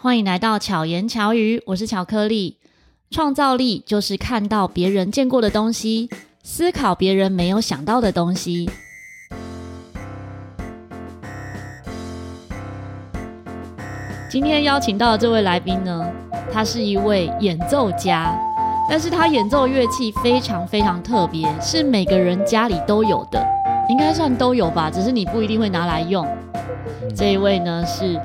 [0.00, 2.58] 欢迎来到巧言巧语，我是巧克力。
[3.10, 6.08] 创造力就是看到别人见过的东西，
[6.44, 8.70] 思考别人没有想到的东西。
[14.30, 16.08] 今天邀请到的这位来宾呢，
[16.52, 18.38] 他是一位演奏家，
[18.88, 23.46] 但是他演奏乐器非常非常特别，是每个人家里都有的，
[23.90, 26.26] 应该算都有吧，只是你不一定会拿来用。
[27.14, 28.18] 这一位呢是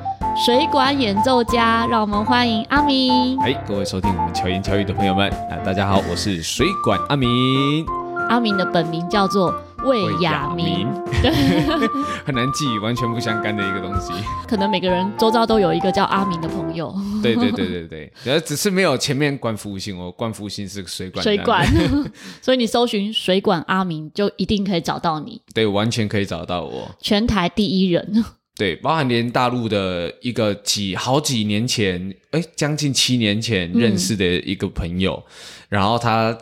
[0.45, 3.37] 水管演奏家，让我们欢迎阿明。
[3.41, 7.85] 哎，各位收听我们巧言巧语的朋友们啊，大家好，我是水管阿明。
[8.29, 9.53] 阿明的本名叫做。
[9.83, 10.87] 魏亚明，
[11.21, 11.31] 对，
[12.25, 14.11] 很难记，完全不相干的一个东西。
[14.47, 16.93] 可能每个人周遭都有一个叫阿明的朋友。
[17.21, 21.23] 对对对对对，然后只是没有前面冠夫姓哦，冠夫姓是个水管。
[21.23, 21.67] 水管，
[22.41, 25.41] 所以你搜寻水管阿明，就一定可以找到你。
[25.53, 26.89] 对，完全可以找到我。
[26.99, 28.23] 全台第一人。
[28.55, 35.33] 对，包含连大陆的一个几好几年前，哎，将近七年前认识的一个朋友，嗯、
[35.69, 36.37] 然后他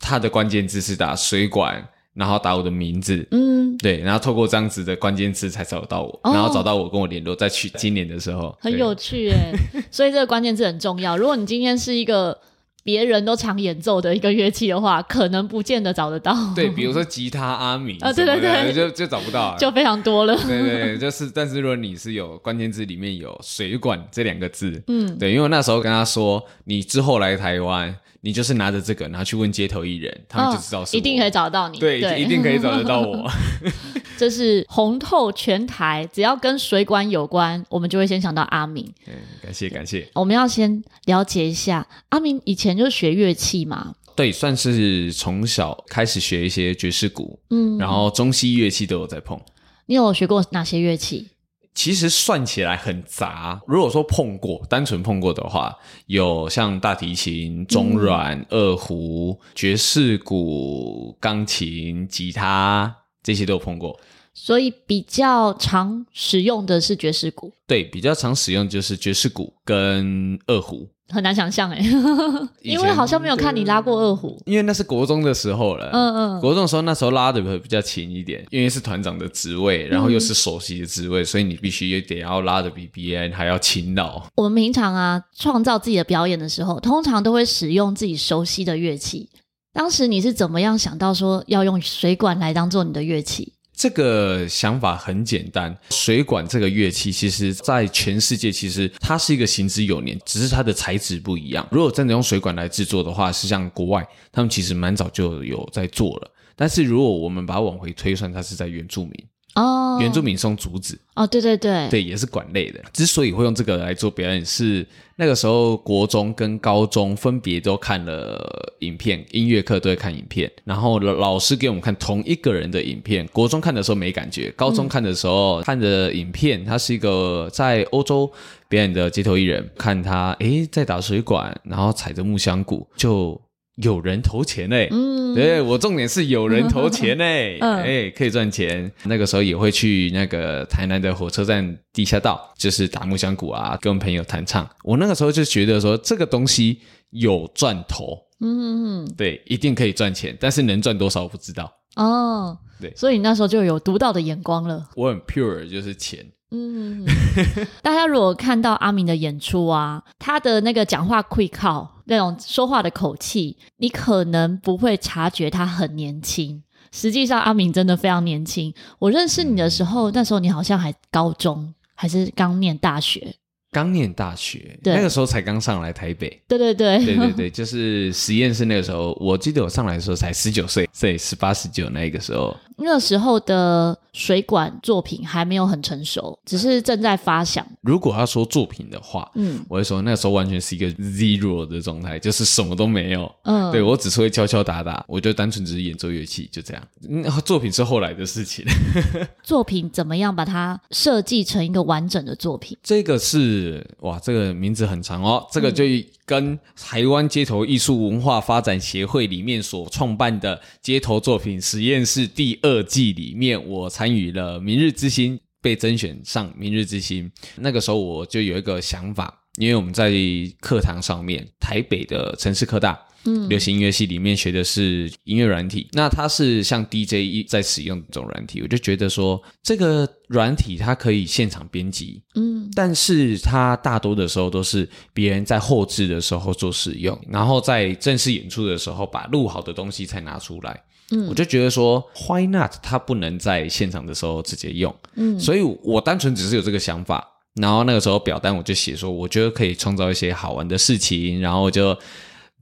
[0.00, 1.86] 他的关键字是打水管。
[2.14, 9.52] 然后打我的名字，嗯，对，然后透过这样子的关键词才找到我，哦、然后找到我跟我联络，在去今年的时候，很有趣哎，
[9.90, 11.16] 所以这个关键字很重要。
[11.16, 12.38] 如果你今天是一个
[12.84, 16.32] 别人都常演奏的一个乐器的话，可能不见得找得到。
[16.54, 20.36] 对，比如说吉他阿米啊， 对对对，就就找不到、啊，就非常多了。
[20.46, 27.92] 对对，就是，但是如果你是有关键字里面有水管这两个字，嗯，对，因为那时候跟他说，你之后来台湾。
[28.24, 31.78] 你就是拿着这个，然后去问街头艺人，他们就知道是、哦、一定可以找到你。
[31.78, 33.30] 对，对一定可以找得到我。
[34.16, 38.90] 这是红透全台，只要跟水管有关，我们就会先想到阿明。
[39.06, 40.08] 嗯，感谢感谢。
[40.14, 43.94] 我们要先了解一下，阿明以前就是学乐器嘛？
[44.16, 49.38] 对，算是从小开始学一些爵士鼓，嗯，然后中西乐器都有在碰。
[49.84, 51.28] 你有学过哪些乐器？
[51.74, 53.60] 其实算起来很杂。
[53.66, 63.98] 如果说碰过，单纯碰过的话，有像大提琴、中阮、嗯、二胡、爵士鼓、钢琴、吉他这些都有碰过。
[64.32, 67.52] 所以比较常使用的是爵士鼓。
[67.66, 70.88] 对，比较常使用就是爵士鼓跟二胡。
[71.08, 71.78] 很难想象哎，
[72.62, 74.40] 因为好像没有看你拉过二胡。
[74.46, 84.22] 因为那是国中的时候了，嗯嗯，国中的时候那时候拉的会比较勤一点，因为是团长的职位，然后又是首席的职位，嗯、所以你必须也得要拉的比别人还要勤劳。
[84.34, 89.28] 我们平常啊，创造自己的表演的时候，通常都会使用自己熟悉的乐器。
[89.72, 93.52] 当时你是怎么样想到说要用水管来当做你的乐器？
[93.84, 101.68] 这个想法很简单，水管这个乐器，其实在全世界其实它是一个行之有年，只是它的材质不一样。
[101.70, 104.02] 如果真的用水管来制作的话，是像国外，
[104.32, 106.30] 他们其实蛮早就有在做了。
[106.56, 109.12] 但是如果我们把它往回推算，它是在原住民。
[109.54, 112.80] 哦，原住民送竹子哦，对对对，对，也是管类的。
[112.92, 114.84] 之所以会用这个来做表演，是
[115.16, 123.24] 那个时候国中跟高中分别都看了影片，音乐课都会看影片，然后老师给我们看同一个人的影片。
[123.32, 128.28] 国中看的时候没感觉，高中看的时候、嗯、看的影片，他是一个在欧洲
[128.68, 133.40] 表演的街头艺人，看他诶在打水管，然后踩着木箱鼓就。
[133.76, 138.90] 有人投钱嘞，嗯，对，我重点是有人投钱嘞， 哎、嗯，可以赚钱。
[139.04, 144.68] 那个时候也会去那个台南的火车站地下道，就是打木箱鼓啊，跟朋友弹唱。
[144.84, 146.78] 我那个时候就觉得说，这个东西
[147.10, 151.72] 有赚头，嗯，对，一定可以赚钱，但是能赚多少我不知道。
[151.96, 154.88] 哦，对，所以你那时候就有独到的眼光了。
[154.94, 156.24] 我很 pure，就是钱。
[156.54, 157.04] 嗯，
[157.82, 166.62] 大家如果看到阿明的演出啊，他的那个讲话气口，那种说话的口气，你可能不会察觉他很年轻。
[166.92, 168.72] 实际上，阿明真的非常年轻。
[169.00, 173.34] 我认识你的时候，那时候你好像还高中，还是刚念大学。
[173.72, 176.40] 刚念大学，对那个时候才刚上来台北。
[176.46, 182.56] 对对对，对对对， 就是实验室那个时候，我记得我上来的时候才十九岁，对，十八十九那个时候。
[182.76, 187.66] 那个时候的水管作品还没有很成熟，只是正在发想。
[187.82, 193.32] 如果要说作品的话，嗯，我会说那个时候完全是一个 zero 的状态，就是什么都没有。
[193.42, 196.82] 嗯，对，我只是会敲敲打打，我就单纯只是演奏乐器，就这样。
[197.08, 198.64] 嗯，作品是后来的事情。
[199.42, 202.76] 作品怎么样把它设计成一个完整的作品？
[202.82, 205.84] 这个是哇，这个名字很长哦，这个就。
[206.26, 217.30] 跟台湾街头艺术文化发展协会里面所创办的街头作品实验室第二季里面，我参与了《明日之星》，被甄选上《明日之星》。
[217.56, 220.12] 那个时候我就有一个想法，因为我们在
[220.60, 242.72] 课堂上面，台北的城市科大嗯，流行音乐系里面学的是音乐软体，那它是像 DJ 在使用这种软体，我就觉得说这个软体它可以现场编辑，嗯，但是它大多的时候都是别人在后置的时候做使用，然后在正式演出的时候把录好的东西才拿出来，嗯，我就觉得说 Why not？
[242.82, 251.96] 它不能在现场的时候直接用，嗯，所以我单纯只是有这个想法，然后那个时候表单我就写说，我觉得可以创造一些好玩的事情，然后我就。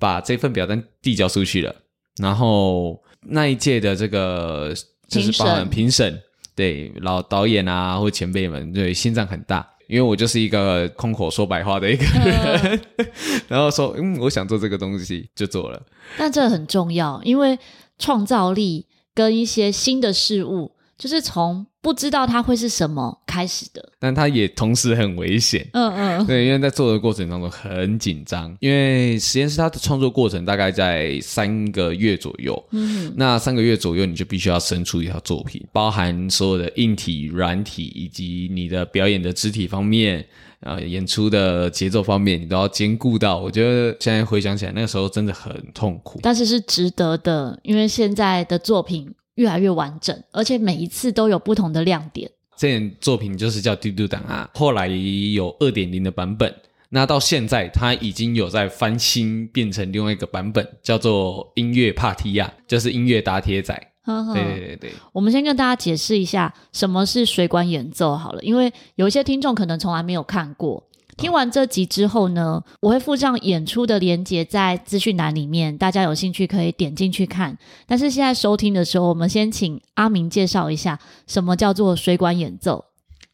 [0.03, 1.73] 把这份表单递交出去了，
[2.17, 4.75] 然后那一届的这个
[5.07, 6.21] 就是包含评审，
[6.57, 13.07] 对老导演啊或前辈们，对心脏很大，因为我就是一个空口说白话的一个人，嗯、
[13.47, 15.81] 然后说嗯，我想做这个东西就做了。
[16.19, 17.57] 但这很重要，因为
[17.97, 20.73] 创造力跟一些新的事物，
[21.03, 21.67] 就是从。
[21.83, 25.69] 不知道它会是什么开始的，但它也同时很危险。
[25.73, 32.65] 嗯嗯，对，因为在做的过程当中很紧张，因为实验室它的创作过程大概在三个月左右。
[32.71, 40.25] 嗯，那三个月左右你就必须要生出一套作品，包含所有的硬体、软体以及你的表演的肢体方面，
[40.61, 43.39] 啊，演出的节奏方面，你都要兼顾到。
[43.39, 49.13] 我觉得现在回想起来，那个时候真的很痛苦，但是是值得的，因为现在的作品。
[49.35, 52.31] 越来越完整，而且每一次都有不同的亮点。
[52.57, 56.55] 这件作品就是叫《嘟嘟档案》，后来有二点零的版本，
[56.91, 63.75] 那到现在它已经有在翻新，变成另外一个版本，叫做《音乐帕提亚》，就是音乐打铁仔。
[64.05, 70.85] 呵呵对对对对，我们先跟大家解释一下什么是水管演奏好了，因为有一些听众可能从来没有看过。
[71.17, 77.57] 听完这集之后呢，我会附上演出的连接在资讯栏里面，大家有兴趣可以点进去看。
[77.87, 82.85] 但是现在收听的时候，我们先请阿明介绍一下什么叫做水管演奏。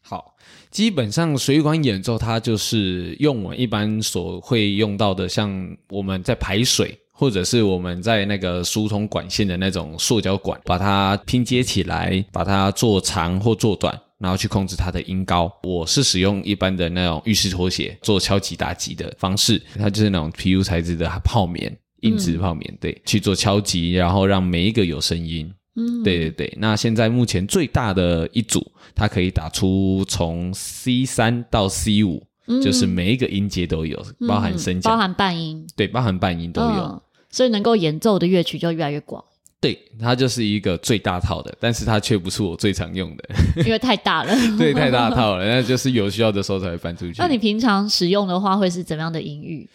[0.01, 0.35] 好，
[0.69, 13.99] 基本上水管演奏它就是用我们一般所会用到的，像我们在排水，或者是我们在那个疏通管线的那种塑胶管，把它拼接起来，把它做长或做短。
[14.19, 25.49] 然后去控制它的音高，我是使用一般的那种浴室拖鞋做敲击打击的方式，它就是那种 PU 材质的泡棉，硬质泡棉，对，去做敲击，然后让每一个有声音。
[25.75, 26.53] 嗯，对对对。
[26.59, 39.23] 那现在目前最大的一组，它可以打出从 C 三到 C 五，嗯，就是每一个音阶都有，包含升降，包含半音，对，包含半音都有，嗯，所以能够演奏的乐曲就越来越广。
[39.61, 43.29] 对，它就是一个最大套的，但是它却不是我最常用的，
[43.65, 44.33] 因为太大了。
[44.57, 47.15] 对，太大套了，那就是有需要的时候才会翻出去。
[47.17, 49.69] 那你平常使用的话，会是怎么样的音域？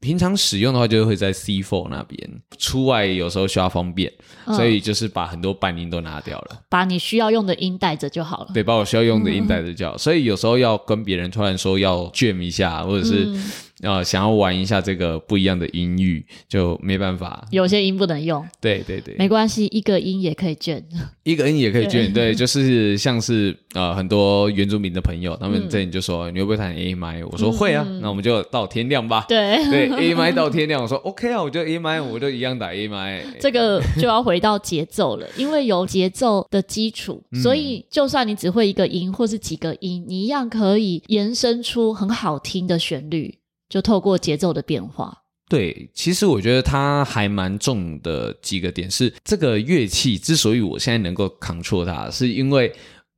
[0.00, 2.20] 平常使用的话，就会在 C4 那边。
[2.58, 4.12] 出外有时候需要方便，
[4.44, 8.50] 嗯，所以就是把很多半音都拿掉了，把你需要用的音带着就好了。
[8.52, 9.96] 对，把我需要用的音带着就好。
[9.96, 13.24] 嗯，所以有时候要跟别人突然说要 jam 一下，或者是。
[13.24, 13.50] 嗯
[13.84, 17.46] 呃，想要玩一下这个不一样的音域，就没办法。
[17.50, 18.44] 有些音不能用。
[18.60, 20.82] 对对对，没关系，一个音也可以卷。
[21.22, 27.28] 一个音也可以卷，对，就是像是呃很多原住民的朋友，他们这里就说、嗯、你会不会弹 A M？
[27.30, 29.24] 我说会啊、嗯，那我们就到天亮吧。
[29.28, 33.20] 对对， A M 到天亮，我说 OK 啊，我就 A M，我就一样打 A M。
[33.40, 43.34] 这个就要回到节奏了，因为有节奏的基础，所以就算你只会一个音或是几个音，你一样可以延伸出很好听的旋律。
[43.68, 45.16] 就透过节奏的变化，
[45.48, 52.72] 对，其实我觉得它还蛮重的几个点是，这个乐器之所以我现在能够 control 它，是因为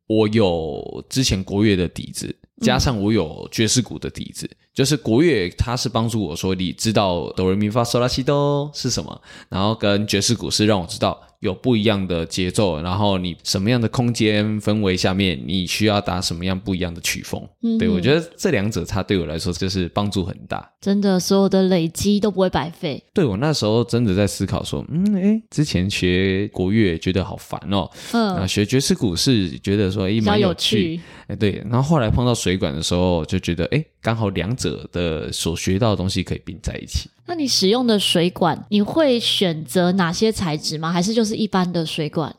[0.06, 4.46] 我有之前国乐的底子，加上我有爵士鼓的底子。
[4.46, 17.46] 嗯就是国乐，它是帮助我说，你知道哆来咪发嗦拉西哆是什么，然后跟爵士鼓是让我知道有不一样的节奏，然后你什么样的空间氛围下面，你需要打什么样不一样的曲风。
[17.62, 20.70] 嗯，对，我觉得这两者它对我来说就是帮助很大。
[20.80, 23.02] 真的，所有的累积都不会白费。
[23.12, 34.76] 对，我那时候真的在思考说，嗯，哎，之前学国乐觉得好烦哦，嗯，啊，学爵士鼓是觉得说，诶，蛮有趣，哎，对，然后后来碰到水管的时候，就觉得，哎，刚好两者。
[34.92, 37.08] 的所学到的东西可以并在一起。
[37.26, 40.92] 那你使用的水管，你会选择哪些材质吗？
[40.92, 42.34] 还是就是一般的水管？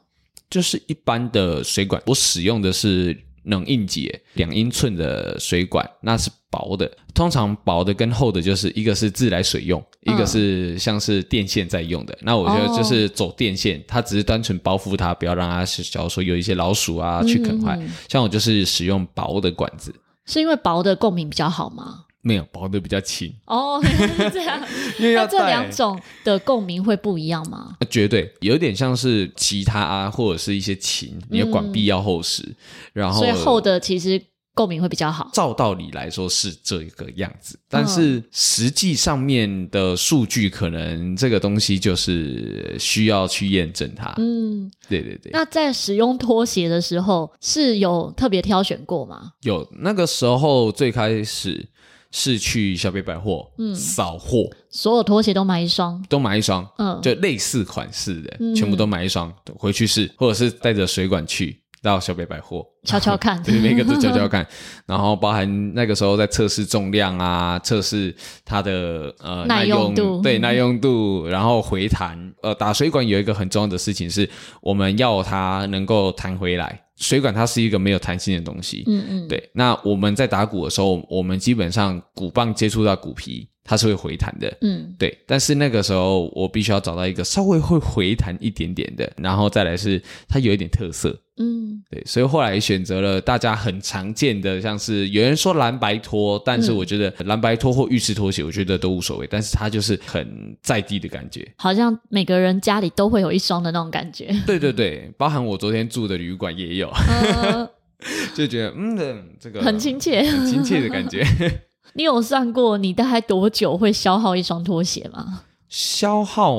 [0.49, 2.01] 就是一般的水管。
[2.05, 6.89] 我使用的是冷硬结两英寸的水管，那是薄的。
[7.13, 12.17] 通常薄的跟厚的，就是一个是自来水用，嗯，一个是像是电线在用的。
[12.21, 17.91] 那我觉得就是走电线，哦，它只是单纯包覆它，不要让它，假如说有一些老鼠啊去啃坏，嗯。
[18.07, 19.93] 像我就是使用薄的管子，
[20.25, 22.05] 是因为薄的共鸣比较好吗？
[22.27, 24.61] 没有，薄的比较轻哦，是 这样。
[24.99, 27.77] 那这两种的共鸣会不一样吗？
[27.89, 32.55] 绝对，有点像是吉他啊，或者是一些琴，你的管壁要厚实，嗯，
[32.93, 34.21] 然后所以厚的其实
[34.53, 35.29] 共鸣会比较好。
[35.33, 44.13] 照道理来说是这个样子，但是实际上面的数据可能这个东西就是需要去验证它。
[44.17, 45.31] 嗯，对对对。
[45.31, 49.31] 那在使用拖鞋的时候是有特别挑选过吗？
[49.43, 51.63] 有，那个时候最开始
[52.11, 59.33] 是去小北百货，嗯，扫货，所有拖鞋都买一双，都买一双，嗯，就类似款式的，嗯、全部都买一双。
[59.57, 61.61] 回去试，或者是带着水管去。
[61.83, 62.65] 到小北百货。
[62.83, 64.45] 悄悄看， 对，每个都悄悄看，
[64.87, 72.33] 然后包含那个时候在测试重量啊，测试它的呃耐用度，对，耐用度，然后回弹。
[72.41, 74.27] 呃，打水管有一个很重要的事情是，
[74.59, 76.81] 我们要它能够弹回来。
[76.97, 79.49] 水管它是一个没有弹性的东西，嗯嗯，对。
[79.53, 83.47] 那我们在打鼓的时候，我们基本上鼓棒接触到鼓皮。
[83.67, 107.69] 它是会回弹的，嗯，对，但是那个时候我必须要找到一个稍微会回弹一点点的，然后再来是它有一点特色，嗯，对，所以后来选择了大家很常见的，像是有人说蓝白拖，但是我觉得蓝白拖或浴室拖鞋，我觉得都无所谓，但是它就是很在地的感觉，好像每个人家里都会有一双的那种感觉，对对对，包含我昨天住的旅馆也有，呃、
[108.33, 111.21] 就觉得嗯，这个很亲切，很亲切的感觉。
[111.93, 115.43] 你有算过你大概多久会消耗一双拖鞋吗？
[115.67, 116.55] 消耗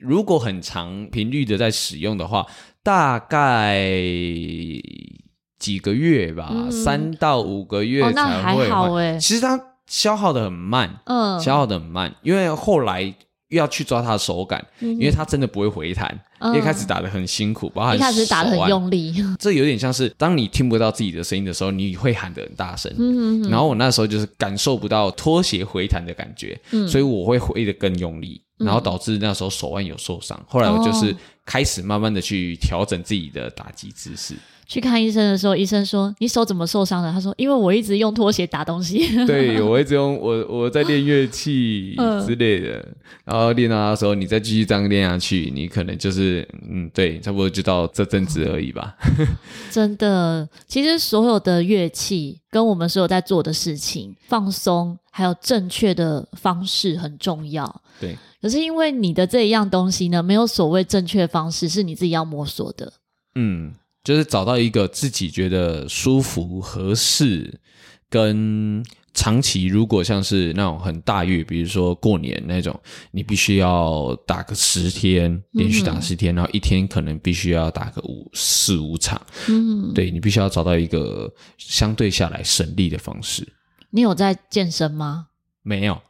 [0.00, 2.46] 如果很长频率的在使用的话，
[2.82, 3.74] 大概
[5.58, 8.12] 几个月吧，嗯、三到五个月才会。
[8.12, 9.18] 哦、那还好哎。
[9.18, 13.14] 其实它消耗的很慢，嗯，消耗的很慢，因为后来。
[13.50, 16.18] 又要去抓他的手感，嗯、因为他真的不会回弹。
[16.38, 19.14] 嗯、一开始打的很辛苦，包含一开始打的很用力。
[19.38, 22.90] 这有点像是当你听不到自己的声音的时候，你会喊得很大声。
[23.50, 30.40] 然后我那时候就是感受不到拖鞋回弹的感觉，嗯、所以我会挥得更用力，然后导致那时候手腕有受伤。
[30.48, 31.14] 后来我就是
[31.44, 34.34] 开始慢慢的去调整自己的打击姿势。
[34.70, 39.04] 去看医生的时候，医生说：“你手怎么受伤的？”他说：“因为我一直用拖鞋打东西。
[39.26, 48.94] ”对，我一直用我我在练乐器之类的，嗯、然后练到的时候，你再继续这样练下去，你可能就是嗯，对，差不多就到这阵子而已吧。
[49.72, 57.82] 真的，其实所有的乐器跟我们所有在做的事情，放松还有正确的方式很重要。
[58.00, 62.92] 对，可是因为你的这一样东西呢，没有所谓正确方式，是你自己要摸索的。
[63.34, 63.72] 嗯。
[64.02, 67.60] 就是找到一个自己觉得舒服、合适，
[68.08, 72.78] 跟长期如果像是那种很大乐，比如说过年那种，
[73.10, 83.46] 你必须要打个十天，连续打十天，嗯、然后一天可能必须要打个五四五场，嗯，对，你必须要找到一个相对下来省力的方式。
[83.90, 85.26] 你有在健身吗？
[85.62, 86.00] 没有，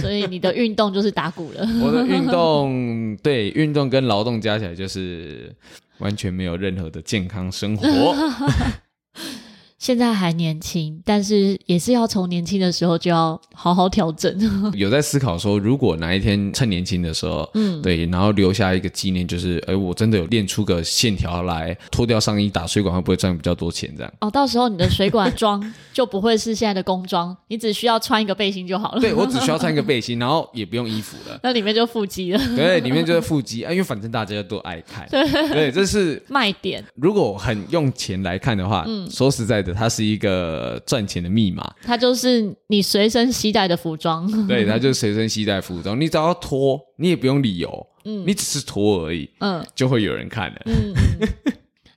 [0.00, 1.68] 所以你的运动就是打鼓了。
[1.84, 5.54] 我的运动，对，运动跟劳动加起来就是。
[6.00, 8.14] 完全没有任何的健康生活。
[9.80, 14.30] 现在还年轻，但是也是要从年轻的时候就要好好调整。
[14.76, 23.90] 有在思考说，如果哪一天趁年轻的时候，嗯，对，然后留下一个纪念，就是，哎，我真的有练出个线条来，脱掉上衣打水管会不会赚比较多钱？
[23.96, 29.00] 这样哦，到时候你的水管装就不会是现在的工装，你只需要穿一个背心就好了。
[29.00, 32.38] 对，我只需要穿一个背心，然后也不用衣服了， 那里面就腹肌了。
[32.54, 35.08] 对，里面就是腹肌啊，因为反正大家都爱看。
[35.08, 36.84] 对，对，这是卖点。
[36.96, 39.69] 如果很用钱来看的话，嗯，说实在的。
[39.72, 44.26] 它是一个赚钱的密码， 它就是你随身携带的服装。
[44.46, 50.62] 对，它就是随身携带服装，你只要脱，你也不用理由，嗯，你只是脱而已，嗯，就会有人看了。
[50.66, 50.94] 嗯，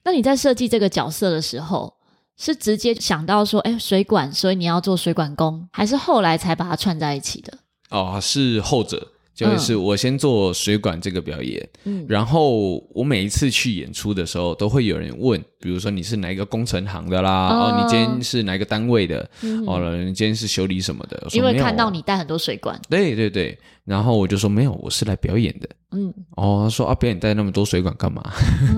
[0.03, 1.93] 那你在设计这个角色的时候，
[2.37, 7.57] 是直接想到说，哎，水管，所以你要做水管工，还是后来才把它串在一起的？
[7.89, 9.12] 哦，是后者。
[9.33, 21.27] 就是我先做水管这个表演，嗯，然后我每一次去演出的时候，都会有人问，比如说你是哪一个工程行的啦，哦，哦，你今天是哪一个单位的，嗯、哦，你今天是修理什么的？
[21.31, 28.21] 因为看到你带很多水管，对对对，然后我就说没有，我是来表演的，嗯，哦，他说啊，表演带那么多水管干嘛？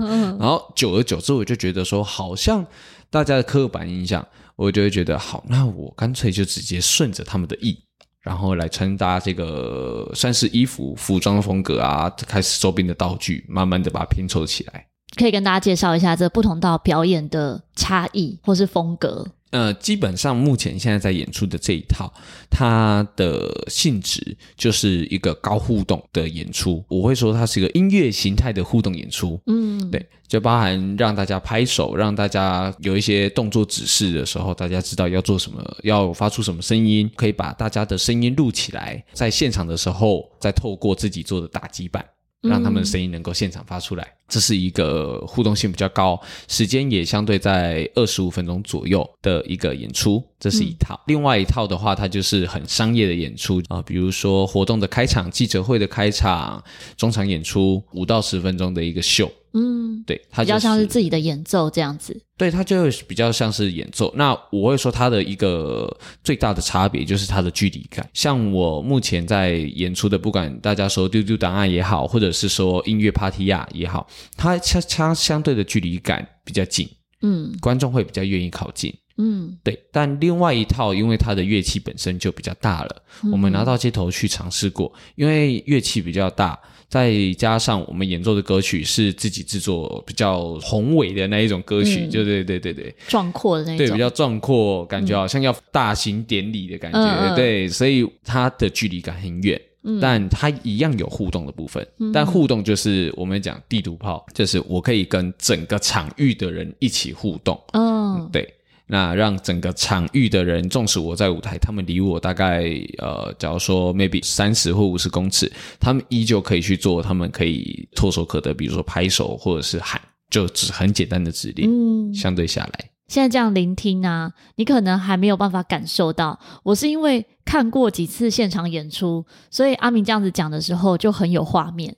[0.00, 2.64] 嗯、 然后久而久之，我就觉得说，好像
[3.10, 7.78] 大家的刻板印象，我就会觉得好，那我干脆就直接顺着他们的意。
[8.26, 14.84] 然后来穿搭这个算是衣服、服装风格啊，开始周边的道具，慢慢的把它拼凑起来。
[15.16, 19.24] 可以跟大家介绍一下这不同道表演的差异或是风格。
[19.50, 22.12] 呃，基本上目前现在在演出的这一套，
[22.50, 26.84] 它的性质就是一个高互动的演出。
[26.88, 29.40] 我会说它是一个音乐形态的互动演出。
[29.46, 42.04] 嗯，对，就包含让大家拍手，让大家有一些动作指示的时候，大家知道要做什么，要发出什么声音，可以把大家的声音录起来，在现场的时候再透过自己做的打击板。
[42.48, 44.04] 让他们的声音能够现场发出来。
[44.04, 50.22] 嗯、这是一个互动性比较高，时间也相对在二十五分钟左右的一个演出。
[50.38, 50.94] 这是一套。
[50.94, 56.62] 嗯、另外一套的话，它就是很商业的演出啊、呃，比如说活动的开场、记者会的开场、
[56.96, 59.30] 中场演出，五到十分钟的一个秀。
[59.58, 62.14] 嗯，对，它、就是、比较像是自己的演奏这样子。
[62.36, 64.12] 对，它就比较像是演奏。
[64.14, 65.90] 那我会说它的一个
[66.22, 68.06] 最大的差别就是它的距离感。
[68.12, 76.86] 像我目前在演出的，不管大家说丢丢档案也好，或者是说音乐 party 呀也好，它相相相对的距离感比较近。
[77.22, 78.92] 嗯，观众会比较愿意靠近。
[79.16, 79.82] 嗯，对。
[79.90, 86.60] 但另外一套，因为它的乐器本身就比较大了，嗯、我们拿到街头去尝试过，因为乐器比较大。
[86.88, 108.48] 再加上我们演奏的歌曲是自己制作，比较宏伟的那一种歌曲，就、嗯、对对对对，壮阔的那种，对，比较壮阔，感觉好像要大型典礼的感觉，嗯、对，所以它的距离感很远，嗯、但它一样有互动的部分，嗯、但互动就是我们讲地图炮，就是我可以跟整个场域的人一起互动，嗯，对。
[108.88, 112.64] 那让整个场域的人，纵使我在舞台，他们离我大概
[112.98, 115.50] 呃，假如说 maybe 三十或五十公尺，
[115.80, 120.00] 他们依旧可以去做，他们可以唾手可得，比如说拍手或者是喊，
[120.30, 121.68] 就只很简单的指令。
[121.68, 126.38] 嗯，相对下来，现在这样聆听啊，你可能还没有办法感受到。
[126.62, 131.96] 我是因为看过几次现场演出，所以阿明这样子讲的时候就很有画面。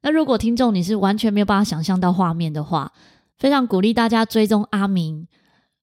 [0.00, 2.90] 那如果听众你是完全没有办法想象到画面的话，
[3.38, 5.26] 非常鼓励大家追踪阿明。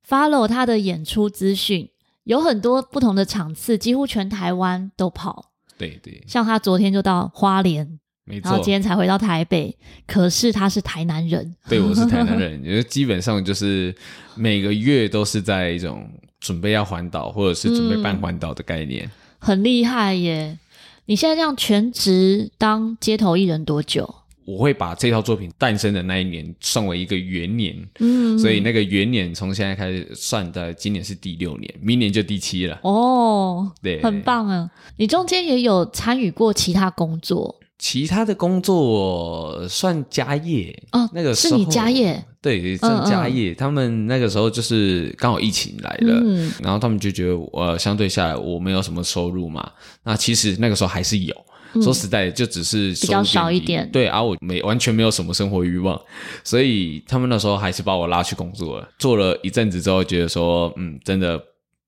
[0.07, 1.89] Follow 他的演出资讯，
[2.23, 5.51] 有很多不同的场次，几乎全台湾都跑。
[5.77, 9.75] 对对，像他昨天就到花莲，没错，然后今天才回到台北。
[10.07, 13.93] 可是他是台南人，对，我是台南 人，因为基本上就是
[14.35, 16.09] 每个月都是在一种
[16.39, 19.05] 准备要环岛，或者是准备办环岛的概念。
[19.05, 20.57] 嗯，很厉害耶！
[21.05, 24.15] 你现在这样全职当街头艺人多久？
[24.47, 32.79] 我会把这套作品诞生的那一年算为一个元年，嗯，所以那个元年从现在开始算的，今年是第六年，明年就第七了。
[32.83, 34.71] 哦，对，很棒啊！
[34.95, 41.09] 你中间也有参与过其他工作，其他的工作算家业哦。
[41.11, 43.51] 那个时候是你家业，对，算家业。
[43.51, 49.69] 嗯嗯他们那个时候就是刚好疫情来了，嗯，然后他们就觉得我相对下来我没有什么收入嘛，
[50.05, 51.35] 那其实那个时候还是有。
[51.81, 53.89] 说实在，就只是比较少一点。
[53.91, 55.99] 对啊，我没完全没有什么生活欲望，
[56.43, 58.89] 所以他们那时候还是把我拉去工作了。
[58.97, 61.37] 做了一阵子之后，觉得说，嗯，真的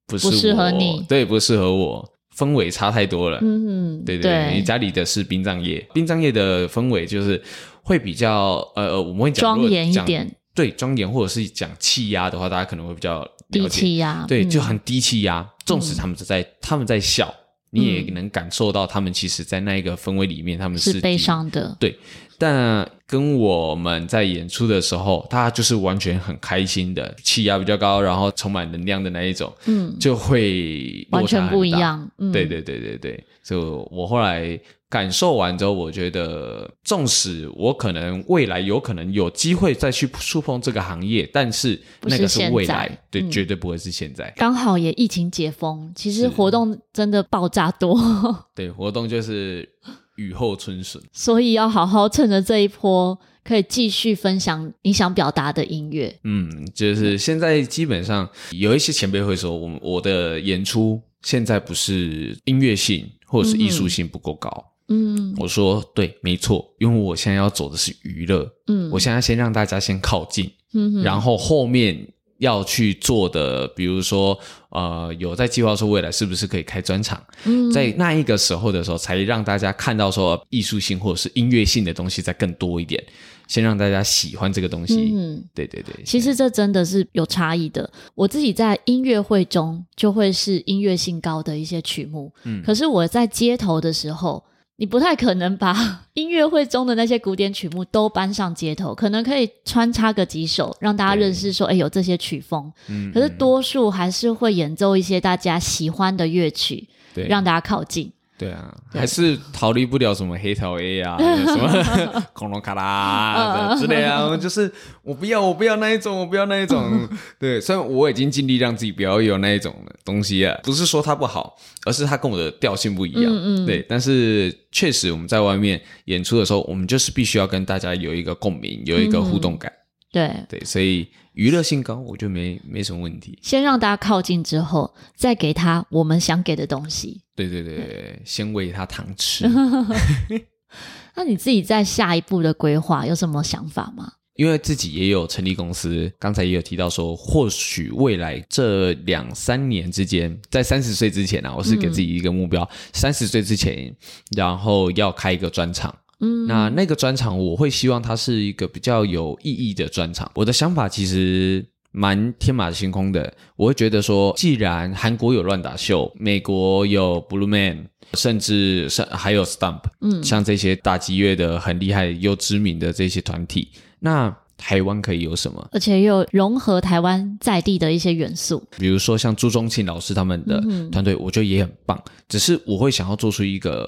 [0.07, 3.39] 不是我，不适合你，对，不适合我，氛围差太多了。
[3.41, 7.41] 嗯，对对，对，你家里的是殡葬业，殡葬业的氛围就是
[7.81, 15.47] 会比较呃，我们会讲庄严一点，对，庄严或者是讲气压的话，大家可能会比较低气压，对，就很低气压。
[15.65, 17.31] 纵使他们在，他们在笑。
[17.71, 21.75] 你也能感受到他们其实，在那一个氛围里面，他们是，是悲伤的。
[21.79, 21.97] 对，
[22.37, 32.09] 但跟我们在演出的时候，他就是完全很开心的，气压比较高，然后充满能量的那一种，嗯，就会完全不一样。
[32.17, 34.59] 嗯，对对对对对，就我后来。
[34.89, 44.33] 感受完之后，我觉得，纵使我可能未来有可能有机会再去触碰这个行业，但是那个是未来，对，嗯、绝对不会是现在。
[44.35, 47.95] 刚好也疫情解封，其实活动真的爆炸多。
[48.55, 49.69] 对，活动就是
[50.15, 56.19] 雨后春笋， 所以要好好趁着这一波，可以继续分享你想表达的音乐。
[56.23, 64.49] 嗯，就是现在基本上有一些前辈会说，我我的演出现在不是音乐性或者是艺术性不够高。
[64.49, 72.07] 嗯嗯，我说对，没错，因为我现在要走的是娱乐，嗯，我现在先让大家先靠近，嗯哼，然后后面
[72.39, 74.37] 要去做的，比如说，
[74.69, 83.03] 呃，有在计划说未来是不是可以开专场，嗯，在那一个时候的时候，才让大家看到说艺术性或者是音乐性的东西再更多一点，
[83.47, 87.87] 先让大家喜欢这个东西，嗯，对对对，其实这真的是有差异的。
[88.15, 94.43] 我自己在音乐会中就会是音乐性高的一些曲目，嗯，可是我在街头的时候。
[94.79, 95.75] 你不太可能把
[96.15, 102.71] 音乐会中的那些古典曲目都搬上街头，可能可以穿插个几首，让大家认识说，哎对，有这些曲风。
[102.87, 108.09] 嗯，可是多数还是会演奏一些大家喜欢的乐曲，对，让大家靠近。
[108.39, 114.71] 对啊，对还是逃离不了什么黑桃 A 啊， 什么 恐龙卡拉之类啊，就是
[115.03, 117.07] 我不要，我不要那一种，我不要那一种。
[117.37, 123.25] 对，虽然我已经尽力让自己不要有那一种的东西啊，不是说它不好，而是它跟我的调性不一样。
[123.25, 123.65] 嗯嗯。
[123.65, 129.69] 对，但是确实我们在外面演出的时候，我们就是必须要跟大家有一个共鸣，有一个互动感。
[129.71, 129.75] 嗯
[130.11, 133.37] 对对，所以娱乐性高，我觉得没没什么问题。
[133.41, 137.21] 先让大家靠近之后，再给他我们想给的东西。
[137.35, 139.47] 对对对，对先喂他糖吃。
[141.15, 144.13] 那你自己在下一步的规划有什么想法吗？
[144.35, 153.93] 因为自己也有成立公司，刚才也有提到说，或许未来这两三年之间，在三十岁之前啊，我是给自己一个目标，三十岁之前，
[154.37, 155.93] 然后要开一个专场。
[156.19, 160.29] 嗯，那那个专场，我会希望它是一个比较有意义的专场。
[160.35, 173.69] 我的想法其实蛮天马行空的，我会觉得说，既然韩国有乱打秀，美国有 Blue Man，甚至是还有 Stump，嗯，像这些打击乐的很厉害又知名的这些团体。
[173.99, 175.69] 那台湾可以有什么？
[175.71, 181.97] 而且又融合台湾在地的一些元素，比如说像朱宗庆老师他们的团队，我觉得也很棒。
[182.05, 183.87] 嗯、只是我会想要做出一个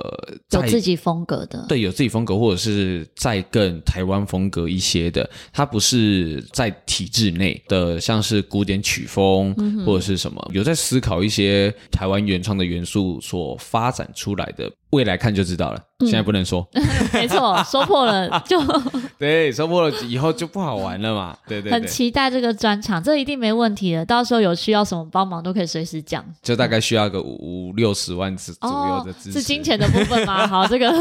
[0.52, 5.30] 有自己风格的，对，有自己风格，或者是再更台湾风格一些的。
[5.52, 14.72] 它不是在体制内的，像是古典曲风、嗯、或者是什么，有在思考一些台湾原创的元素所发展出来的。
[14.92, 16.68] 未来看就知道了，现在不能说。
[16.74, 18.62] 嗯、 没错，说破了 就
[19.18, 21.38] 对，说破了以后就不好玩了嘛。
[21.48, 24.06] 对对对，很期待这个专场，这一定没问题的。
[24.06, 26.24] 到时候有需要什么帮忙都可以随时讲。
[26.42, 29.30] 就大概需要个五五六十万左右的支持。
[29.30, 30.46] 哦，是金钱的部分吗？
[30.46, 30.92] 好，这个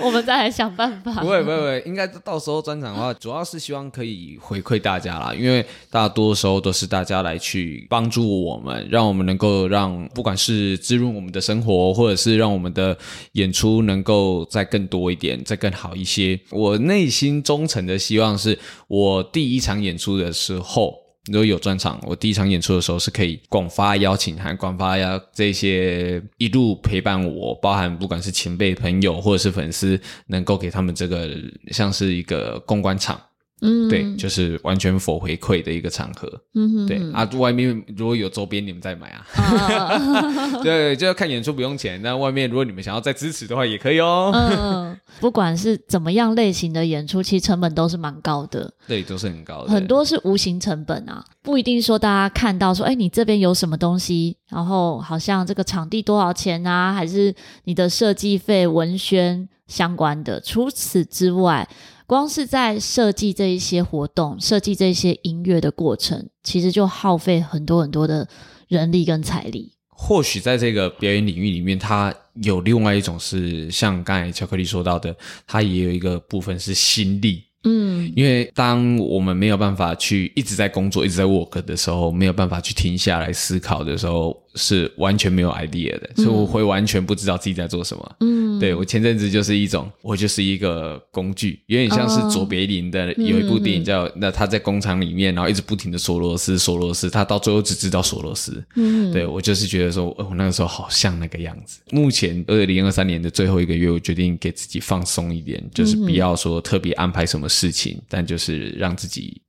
[0.00, 1.12] 我们再来想办法。
[1.20, 12.96] 不会不会不会，应该到时候专场的话，主要是希望可以回馈大家啦，因为大多时候都是大家来去帮助我们，让我们能够让不管是滋润我们的生活，或者是让我们的。
[13.34, 16.38] 演出能够再更多一点，再更好一些。
[16.50, 20.94] 我内心忠诚的希望是，我第一场演出的时候，
[21.26, 31.30] 如果有专场，我第一场演出的时候是可以广发邀请函，广发邀这些一路陪伴我，包含不管是前辈朋友或者是粉丝，能够给他们这个
[31.72, 33.20] 像是一个公关场。
[33.60, 36.28] 嗯，对，就是完全否回馈的一个场合。
[36.54, 39.26] 嗯哼，对啊，外面如果有周边，你们再买啊。
[39.36, 42.02] 啊 对，就要看演出不用钱。
[42.02, 44.30] 那外面如果你们想要再支持的话，也可以哦。
[44.34, 48.70] 嗯，不管是怎么样类型的演出，其实成本都是蛮高的。
[48.86, 49.72] 对，都是很高的。
[49.72, 60.38] 很多是无形成本啊，不一定说大家看到说，哎，你这边有什么东西，然后好像这个场地多少钱啊，还是你的设计费、文宣相关的。
[60.40, 61.66] 除此之外。
[62.06, 68.28] 光是在设计这一些活动、设计这一些音乐的过程，其实就耗费很多很多的
[68.68, 69.72] 人力跟财力。
[69.88, 72.12] 或许在这个表演领域里面，它
[72.42, 77.44] 有另外一种是像刚才巧克力说到的，它也有一个部分是心力。
[77.62, 84.43] 嗯，因为当我们没有办法去一直在工作、一直在 work 的时候，没有办法去停下来思考的时候。
[84.54, 88.16] 是完全没有 idea 的，所以我会完全不知道自己在做什么。
[88.20, 98.64] 嗯，对，我前阵子就是一种，我就是一个工具，有点像是卓别林的有一部电影叫《那他在工厂里面，然后一直不停的锁螺丝，锁螺丝，他到最后只知道锁螺丝。
[98.76, 101.80] 嗯，对，我就是觉得说，我那个时候好像那个样子。
[101.90, 109.40] 目前二零二三年的最后一个月，我决定给自己放松一点，就是不要说特别安排什么事情，但就是让自己。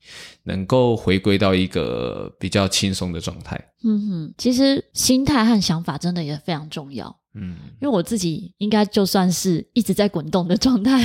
[0.44, 3.60] 能够回归到一个比较轻松的状态。
[3.84, 7.16] 嗯哼，其实心态和想法真的也非常重要。
[7.36, 11.04] 嗯，因为我自己应该就算是一直在滚动的状态，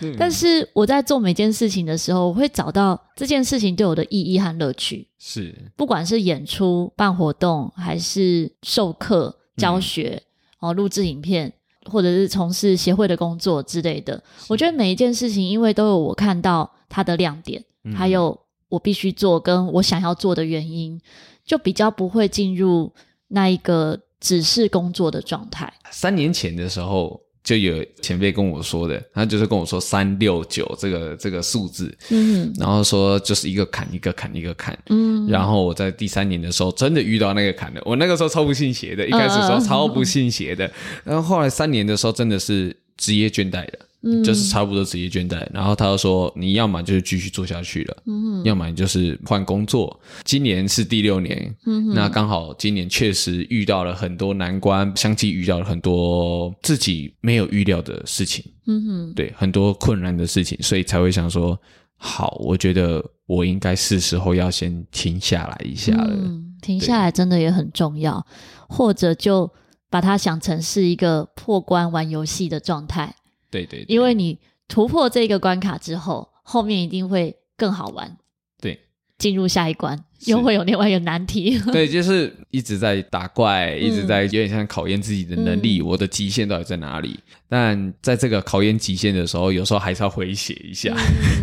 [0.00, 5.08] 嗯、但是我在做每件事情的时候，我会找到这件事情对我的意义和乐趣。
[5.18, 10.22] 是，不管是演出、办活动，还是授课、教学，
[10.60, 11.50] 哦、嗯，录制影片，
[11.90, 17.64] 或者是从事协会的工作之类的，我觉得每一件事情，因为都有我看到它的亮点。
[17.94, 18.36] 还有
[18.68, 21.00] 我必须做跟我想要做的原因，
[21.44, 22.92] 就比较不会进入
[23.28, 25.72] 那一个只是工作的状态。
[25.92, 40.68] 三年前的时候，就有前辈跟我说的，他就是跟我说三六九这个这个数字，嗯，然后说就是一个坎一个坎一个坎，嗯，然后我在第三年的时候真的遇到那个坎了，我那个时候超不信邪的，一开始的时候超不信邪的，
[41.04, 43.64] 然后后来三年的时候真的是职业倦怠
[44.06, 44.22] 了。
[44.22, 47.96] 就是差不多职业倦怠，然后他就说，你要么就是继续做下去了，
[48.44, 49.98] 要么你就是换工作。
[50.24, 51.54] 今年是第六年，
[51.94, 61.58] 那刚好今年确实遇到了很多难关，相继遇到了很多自己没有预料的事情，嗯哼，对，很多困难的事情，所以才会想说，
[61.96, 66.10] 好，我觉得我应该是时候要先停下来一下了。
[66.12, 68.24] 嗯，停下来真的也很重要，
[68.68, 69.50] 或者就
[69.90, 73.14] 把它想成是一个破关玩游戏的状态。
[73.50, 78.16] 对，对对，因为你突破这个关卡之后，后面一定会更好玩。
[78.60, 78.78] 对，
[79.18, 81.58] 进入下一关又会有另外一个难题。
[81.72, 87.18] 对，就是一直在打怪，嗯、一直在有点像考验自己的能力，嗯、我的极限到底在哪里？
[87.48, 90.94] 但在这个考验极限的时候，有时候还是要回血一下。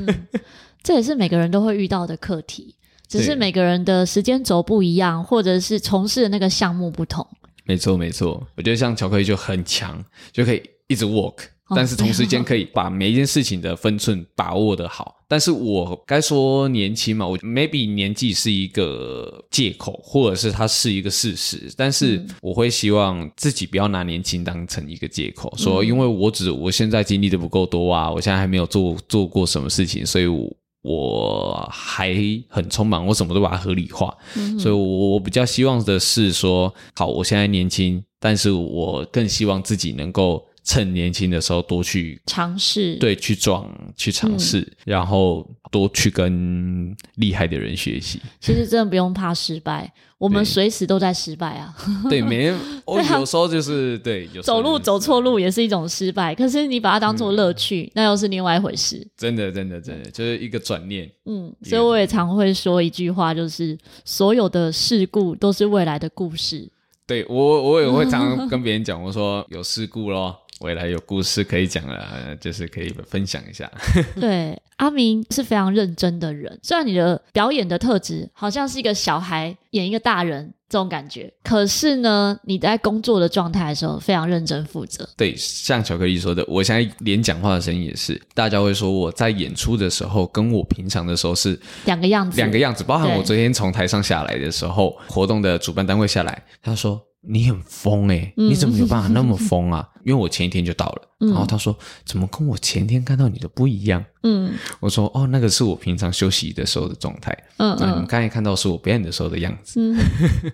[0.05, 0.27] 嗯、
[0.83, 2.75] 这也是每个人都会遇到的课题，
[3.07, 7.25] 只是每个人的时间轴不一样，或者是从事的那个项目不同。
[7.63, 8.45] 没错，没错。
[8.55, 10.61] 我觉得像巧克力就很强，就可以。
[10.87, 11.45] 一直 work，
[11.75, 15.15] 但是同时间可以把每一件事情的分寸把握的好。
[15.27, 21.73] 但是我该说年轻嘛，我 maybe 年纪是一个借口，或者是它是一个事实。
[21.75, 30.47] 但是我会希望自己不要拿年轻当成一个借口，嗯、说因为我只我现在经历的不够多啊，我现在还没有做做过什么事情，所以我
[30.83, 32.13] 我还
[32.47, 34.15] 很匆忙，我什么都把它合理化。
[34.35, 40.45] 嗯、所以我我比较希望的是说，好，我现在年轻，但是我更希望自己能够。
[40.63, 48.19] 趁年轻的时候多去尝试，对，去撞，去尝试，嗯、然后多去跟厉害的人学习。
[48.39, 51.75] 其实真的不用怕失败，我们随时都在失败啊。
[52.09, 52.53] 对，没，
[52.85, 56.33] 我有时候就是对，有走路走错路也是一种失败。
[56.33, 59.05] 可是你把它当做乐趣，嗯、那又是另外一回事。
[59.17, 61.11] 真的，真的，真的，就是一个转念。
[61.25, 66.71] 嗯，所以我也常会说一句话，就是所有的事故都是未来的故事。
[67.05, 70.37] 对，我，我也会常常跟别人讲，我说有事故咯。
[70.63, 73.69] 未来有故事可以讲了，就是可以分享一下。
[74.19, 76.57] 对，阿明是非常认真的人。
[76.63, 85.07] 虽然你的表演的特质好像是一个小孩演一个大人这种感觉，可是呢，你在工作的状态的时候非常认真负责。
[85.17, 92.83] 对，像巧克力说的，我现在连讲话的声音也是，大家会说我在演出的时候跟我平常的时候是两个样子，两个样子。
[92.85, 97.01] 包含我昨天从台上下来的时候，活动的主办单位下来，他说。
[97.27, 99.87] 你很疯诶、欸、你怎么有办法那么疯啊？
[99.95, 104.03] 嗯、 因为我前一天就到了，嗯、然后他说怎么跟我前天看到你的不一样？
[104.23, 107.31] 嗯，我说哦，那个是我平常休息的时候的状态。
[107.57, 109.79] 嗯，嗯，你们刚才看到是我表演的时候的样子。
[109.79, 109.97] 嗯，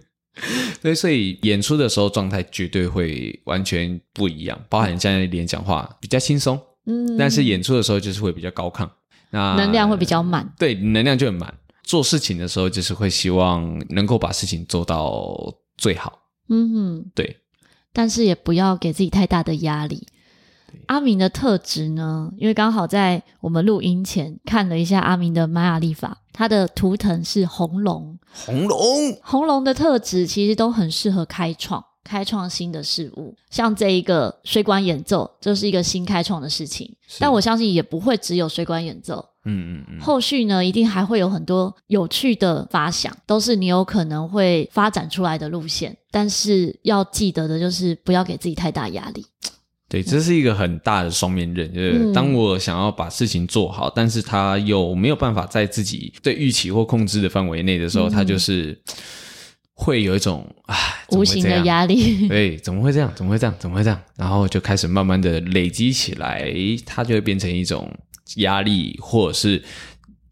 [0.82, 8.88] 对，所以演出的时候状态绝对会完全不一样，包含现在连讲话比较轻松，嗯，但是演出的时候就是会比较高亢，
[9.32, 11.54] 那能量会比较满，对，能量就很满。
[11.84, 15.36] 做事情的时候就是会希望能够把事情做到
[15.76, 16.19] 最好。
[16.50, 17.38] 嗯哼，对，
[17.94, 20.08] 但是也不要给自己太大的压力。
[20.86, 22.32] 阿明的特质呢？
[22.38, 28.18] 因为刚好在我们录音前看了一下阿明的玛雅历法，他的图腾是红龙。
[28.46, 33.36] 红龙，红龙的特质其实都很适合开创、开创新的事物。
[33.50, 36.96] 像这一个水管演奏，这是一个新开创的事情。
[37.20, 39.24] 但我相信也不会只有水管演奏。
[39.46, 45.96] 嗯嗯嗯，后续呢，一定还会有很多有趣的发想，都是你有可能会发展出来的路线。
[46.12, 49.26] 但是要记得的就是不要给自己太大压力。
[49.88, 58.80] 对，这是一个很大的双面刃，就是当我想要把事情做好，嗯、但是他又没有办法在自己对预期或控制的范围内的时候，他、嗯、就是
[59.74, 60.76] 会有一种啊
[61.12, 62.28] 无形的压力。
[62.28, 63.12] 对，怎么会这样？
[63.16, 63.56] 怎么会这样？
[63.58, 64.00] 怎么会这样？
[64.16, 66.52] 然后就开始慢慢的累积起来，
[66.86, 67.90] 它就会变成一种。
[68.38, 69.62] 压力，或者是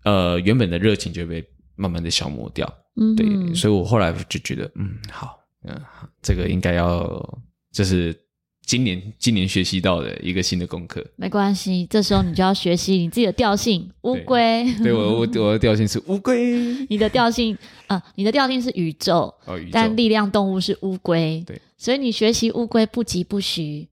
[0.04, 1.44] 呃原本的热情就被
[1.76, 5.80] 慢慢的消磨掉，嗯，对，所以我后来就觉得，嗯，好，嗯，
[6.22, 7.40] 这个应该要
[7.72, 8.16] 就是
[8.66, 11.06] 今年今年学习到的一个新的功课。
[11.16, 14.66] 没关系，这时候你就要学习你自己的调性，乌龟。
[14.84, 16.54] 对，我我我的调性是乌龟。
[16.90, 17.56] 你的调性
[17.88, 23.88] 啊、呃，你的调性是宇宙，哦，宇宙，但力量动物是乌龟，对，所以你学习乌龟不疾不徐。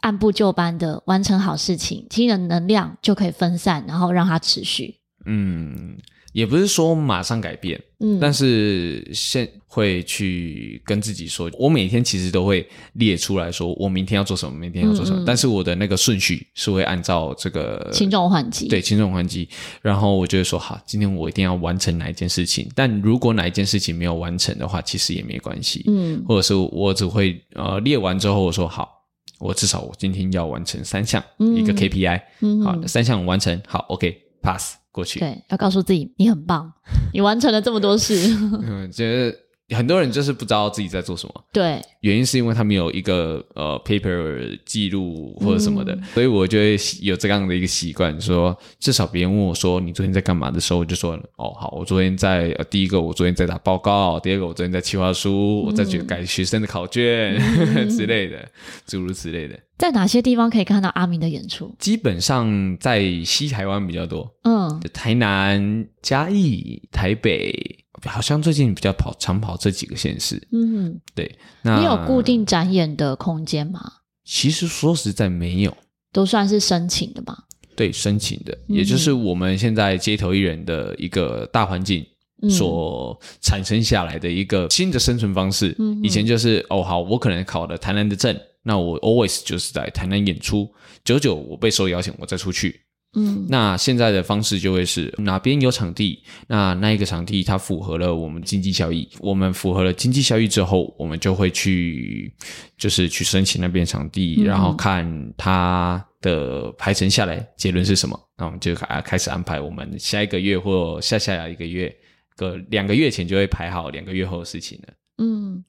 [0.00, 4.94] 按部就班的完成好事情，其实能量就可以分散，然后让它持续。
[5.26, 5.96] 嗯，
[6.32, 15.20] 也不是说马上改变，嗯，但是现会去跟自己说，我每天其实都会列出来说，我明天要做什么，明天要做什么。
[15.20, 19.46] 嗯嗯，但是我的那个顺序是会按照这个轻重缓急，对，轻重缓急。
[19.82, 22.70] 然后我就会说，好，今天我一定要完成哪一件事情。
[22.74, 28.97] 但如果哪一件事情没有完成的话，其实也没关系，嗯，或者是我只会呃列完之后我说好。
[29.38, 35.20] 我至少我今天要完成三项，嗯、一个 KPI，嗯、好，三项完成，好，OK，pass 过去。
[35.20, 36.72] 对，要告诉自己你很棒，
[37.12, 38.14] 你完成了这么多事。
[38.62, 39.47] 嗯，觉得。
[39.76, 50.50] 很多人就是不知道自己在做什么，对，原因是因为他没有一个呃 paper 记录或者什么的，嗯、所以我就会有这样的一个习惯，说至少别人问我说你昨天在干嘛？
[50.50, 58.48] 的时候，我就说哦好，我昨天在呃第一个我昨天在打报告，第二个我昨天在企划书，嗯、我在去改学生的考卷、嗯、 之类的，
[58.86, 59.58] 诸如此类的。
[59.76, 61.72] 在哪些地方可以看到阿明的演出？
[61.78, 67.84] 基本上在西台湾比较多，嗯，台南、嘉义、台北。
[68.04, 71.38] 好像最近比较跑长跑这几个县市，嗯，对。
[71.62, 73.80] 那你有固定展演的空间吗？
[74.24, 75.76] 其实说实在没有，
[76.12, 77.44] 都算是申请的吧。
[77.74, 82.04] 对，申请的，嗯、也就是我们现在街头艺人的一个大环境
[82.50, 85.74] 所产生下来的一个新的生存方式。
[85.78, 90.68] 嗯，以前就是哦，好，我可能考了台南的证，那我 always 就是在台南演出，
[91.04, 92.80] 久久我被受邀请，我再出去。
[93.14, 102.30] 嗯，那现在的方式就会是哪边有场地，那那一个场地它符合了我们经济效益，我们符合了经济效益之后，我们就会去
[102.76, 111.90] 就是去申请那边场地，然后看它的排程下来结论是什么，那我们就开开始安排我们下一个月或下下一个月，
[112.36, 114.92] 个两个月前就会排好两个月后的事情了。
[115.16, 115.64] 嗯，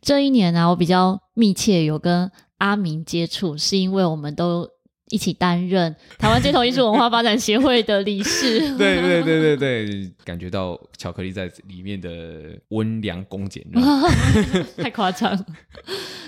[0.00, 4.66] 这一年呢、啊，我比较密切有跟阿明接触，是因为我们都。
[5.10, 12.10] 一起担任台湾街头艺术文化发展协会的理事， 对对对对对，感觉到巧克力在里面的
[12.68, 13.64] 温良恭俭，
[14.76, 15.44] 太夸张，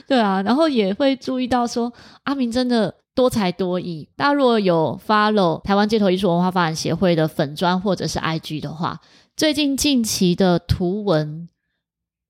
[0.07, 1.93] 对啊，然后也会注意到说
[2.25, 4.09] 阿明真的多才多艺。
[4.17, 9.01] 大家如果有 follow 台湾街头艺术文化发展协会的粉砖或者是 IG 的话，
[9.37, 11.49] 最近近期的图文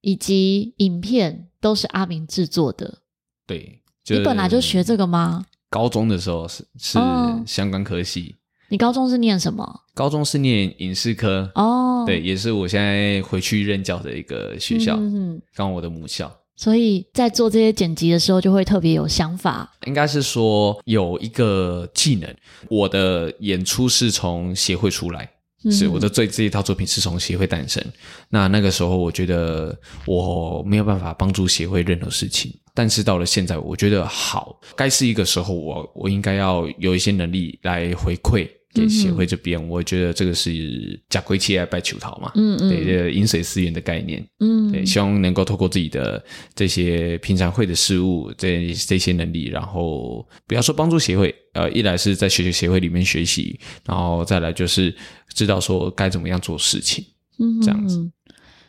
[0.00, 2.98] 以及影片都是阿明制作的。
[3.46, 5.44] 对，你本来就学这个吗？
[5.70, 6.98] 高中的时候是是
[7.46, 8.34] 相关科系。
[8.34, 8.36] 哦，
[8.68, 9.80] 你高中是念什么？
[9.94, 16.30] 高中是念影视科哦，对，也是我现在回去任教的一个学校，嗯，刚我的母校。
[16.56, 19.72] 所以在做这些剪辑的时候，就会特别有想法。
[19.86, 22.34] 应该是说有一个技能，
[22.68, 25.30] 我的演出是从协会出来。
[25.70, 27.84] 是我的最这一套作品是从协会诞生。
[28.30, 32.50] 那那个时候，我觉得我没有办法帮助协会任何事情。
[32.80, 38.48] 但是到了现在，我觉得好，该是一个时候我，我我应该要有一些能力来回馈。
[38.72, 54.94] 给协会这边，嗯、我觉得这个是假归期来拜求桃嘛，嗯嗯，对，这个饮水思源的概念，嗯，对，希望能够透过自己的这些平常会的事物，这这些能力，然后不要说帮助协会，呃，一来是在学习协会里面学习，然后再来就是
[55.34, 57.04] 知道说该怎么样做事情，
[57.40, 58.08] 嗯，这样子。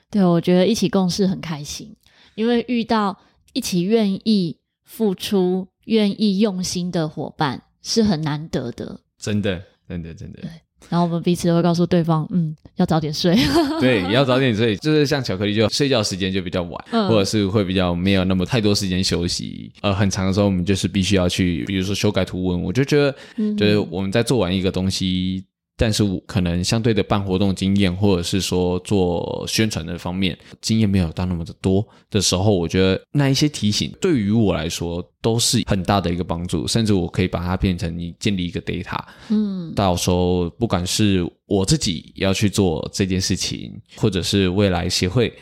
[0.10, 1.96] 对，我觉得一起共事很开心，
[2.34, 3.16] 因为遇到
[3.54, 9.62] 一起愿意付出、愿意用心的伙伴是很难得的，真的。
[9.90, 10.50] 真的真的，对。
[10.90, 13.36] 然后我们彼此都会告诉对方，嗯，要早点睡。
[13.82, 14.74] 对，要早点睡。
[14.78, 19.70] 就是像巧克力，就睡觉时间就比较晚，嗯、或者是会比较没有那么太多时间休息。
[19.82, 22.64] 呃，很长的时候，我们就是必须要去，比如说修改图文。
[22.64, 23.14] 我就觉得，
[23.58, 25.44] 就是我们在做完一个东西。
[25.82, 45.34] 但是我可能相对的办活动经验，或者是说做宣传的方面经验没有到那么的多的时候，我觉得那一些提醒对于我来说都是很大的一个帮助，甚至我可以把它变成你建立一个 data，嗯，到时候不管是我自己要去做这件事情，或者是未来协会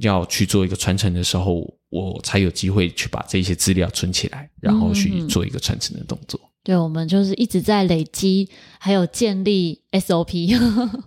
[0.00, 6.38] 要去做一个传承的时候，我才有机会去把这些资料存起来，然后去做一个传承的动作。
[6.64, 10.58] 对，我们就是一直在累积，还有建立 SOP。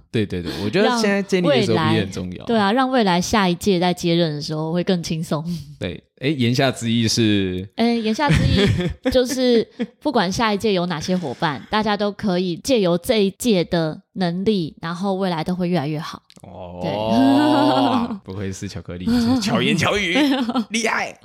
[0.10, 2.46] 对对对，我觉得现在建立 SOP 很重要。
[2.46, 5.46] 对啊，让未来下一届在接任的时候会更轻松。
[5.80, 9.68] 对，哎，言下之意是，哎，言下之意就是，
[10.00, 16.24] 不管下一届有哪些伙伴，大家都可以借由这一届的能力，然后未来都会越来越好。
[16.42, 19.06] 哦，对 不愧是巧克力，
[19.40, 20.18] 巧言巧语，
[20.72, 21.20] 厉害。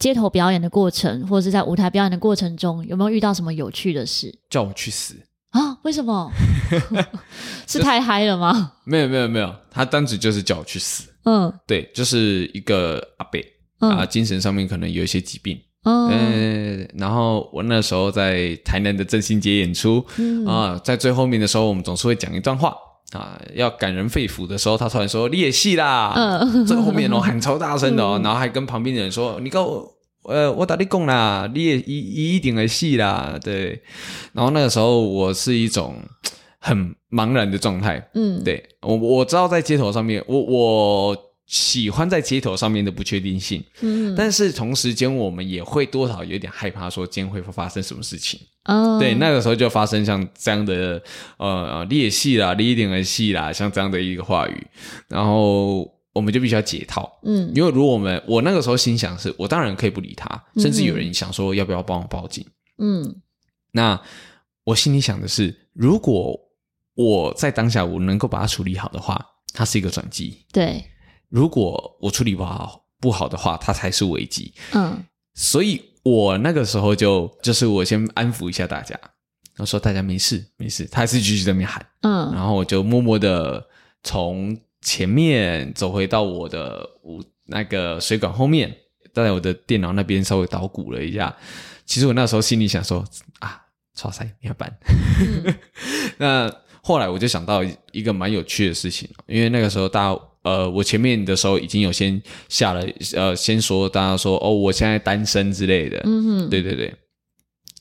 [0.00, 4.34] 街头表演的过程，或者是在舞台表演的过程中，有没有遇到什么有趣的事？
[4.48, 5.14] 叫我去死
[5.50, 5.78] 啊？
[5.84, 6.32] 为什么？
[7.68, 8.72] 是太嗨了吗？
[8.84, 11.08] 没有没有没有，他当时就是叫我去死。
[11.24, 13.38] 嗯，对，就是一个阿伯、
[13.80, 15.60] 嗯、啊，精神上面可能有一些疾病。
[15.84, 22.74] 嗯、呃，然后我那时候在台南的正兴街演出、嗯、啊，在最后面的时候，我们总是会讲一段话
[23.12, 29.86] 啊，要感人肺腑的时候，他突然说：“你也戏啦。”嗯， 这后面哦喊超大声的哦，嗯、然后还跟旁边的人说：“你跟我。”
[30.24, 33.82] 呃，我打你工啦，你也一一定的戏啦，对。
[34.34, 35.96] 然后那个时候，我是一种
[36.60, 38.06] 很茫然的状态。
[38.14, 41.16] 嗯，对我我知道在街头上面，我我
[41.50, 43.62] 喜欢在街头上面的不确定性。
[43.80, 48.40] 嗯，但是同时间，我们也会多少有点害怕，说今天会发生什么事情。
[48.64, 51.02] 哦，对，那个时候就发生像这样的
[51.38, 54.66] 呃，裂隙啦，裂一定会死啦，像这样的一个话语，
[55.08, 55.86] 然后。
[56.12, 62.44] 我们就必须要解套，嗯，因为如果我们我那个时候心想是，我当然可以不理他，甚至有人想说要不要帮我报警，
[62.78, 63.14] 嗯，
[63.70, 63.98] 那
[64.64, 66.36] 我心里想的是，如果
[66.94, 70.82] 我在当下我能够把它处理好的话，它是一个转机，对；
[71.30, 78.94] 如果我处理不好不好的话，它才是危机，嗯，所以我那个时候就就是我先安抚一下大家，
[79.56, 83.66] 我说大家没事没事，他还是继续在那边喊，嗯，然后我就默默的
[84.02, 84.60] 从。
[84.82, 88.74] 前面走回到我的我那个水管后面，
[89.12, 91.36] 在我的电脑那边稍微捣鼓了一下。
[91.84, 93.04] 其实我那时候心里想说
[93.40, 93.60] 啊，
[93.94, 94.74] 超塞，你要搬。
[95.18, 95.54] 嗯、
[96.16, 96.50] 那
[96.82, 97.62] 后来我就想到
[97.92, 106.00] 一个蛮有趣的事情，因为那个时候大家呃，我前面的时候已经有先下了呃，先说大家说哦，我现在单身之类的。
[106.04, 106.94] 嗯哼，对对对。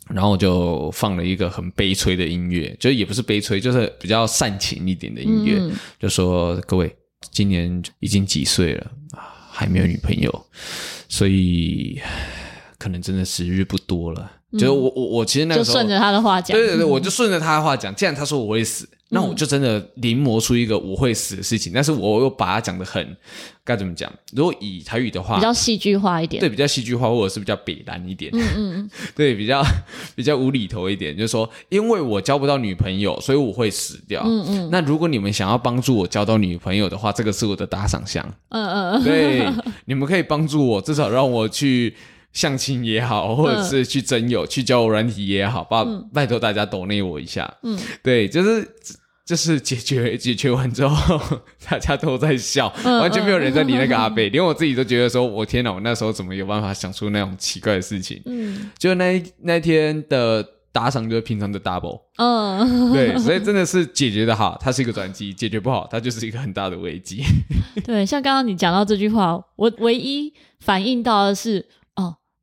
[0.09, 6.91] 然后我就放了一个很悲催的音乐，就也不是悲催，就是比较煽情一点的音乐，嗯、就说各位
[7.31, 10.45] 今年已经几岁了啊，还没有女朋友，
[11.07, 11.99] 所以
[12.79, 14.31] 可能真的时日不多了。
[14.51, 17.93] 嗯、就是我我我其实那个时候就顺着他的话讲，对对对，我就顺着他的话讲。
[17.93, 18.87] 既然他说我会死。
[19.11, 23.03] 那我就真的临摹出一个我会死的事情，嗯、但是我又把它讲的很
[23.65, 24.07] 该怎么讲？
[24.35, 29.65] 如果以台语的话，比较戏剧化一点，对，比较戏剧化，或者是比较北南一点，嗯嗯嗯， 对，比较
[30.13, 34.21] 比较无厘头一点，就是说，因为我交不到女朋友，所以我会死掉。
[34.23, 38.23] 嗯嗯，那如果你们想要帮助我交到女朋友的话，这个是我的打赏箱。
[38.49, 39.49] 嗯嗯嗯，对，
[39.85, 41.95] 你们可以帮助我，至少让我去。
[42.31, 47.51] 相亲也好，或者是去征友、嗯、去交友软体也好，拜拜托大家抖内我一下。
[47.63, 48.67] 嗯，对，就是
[49.25, 51.19] 就是解决 解决完之后，
[51.69, 58.21] 大家都在笑，嗯、完全没有人在理那个阿伯，嗯、连我自己都觉得说，我天哪，我那时候怎么有办法想出那种奇怪的事情？
[58.25, 61.99] 嗯，就那那天的打赏就是平常的 double。
[62.17, 67.23] 嗯，对， 所以真的是解决的好，它是一个转机；解决不好，它就是一个很大的危机。
[67.83, 71.65] 对，像刚刚你讲到这句话，我唯一反应到的是。